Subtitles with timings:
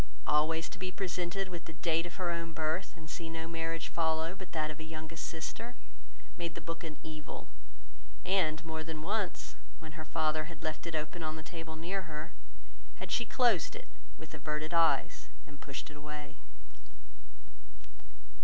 [0.25, 3.87] Always to be presented with the date of her own birth and see no marriage
[3.87, 5.75] follow but that of a youngest sister,
[6.37, 7.49] made the book an evil;
[8.25, 12.01] and more than once, when her father had left it open on the table near
[12.09, 12.31] her,
[12.95, 13.87] had she closed it,
[14.17, 16.35] with averted eyes, and pushed it away.